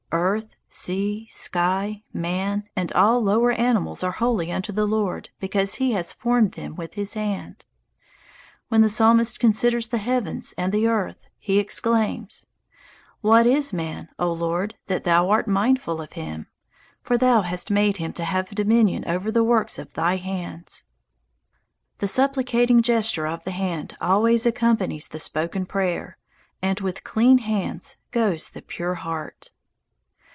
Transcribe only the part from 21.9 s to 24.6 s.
The supplicating gesture of the hand always